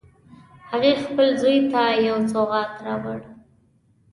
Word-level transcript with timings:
هغې 0.71 0.91
خپل 1.03 1.27
زوی 1.41 1.57
ته 1.71 1.83
یو 2.07 2.17
سوغات 2.31 2.71
راوړی 2.85 3.29